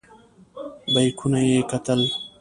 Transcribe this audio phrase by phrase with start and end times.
[0.93, 2.01] بیکونه یې کتل.